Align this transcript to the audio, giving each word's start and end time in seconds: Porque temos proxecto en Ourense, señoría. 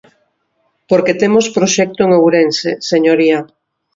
Porque 0.89 1.17
temos 1.21 1.45
proxecto 1.57 1.99
en 2.03 2.11
Ourense, 2.19 2.71
señoría. 2.91 3.39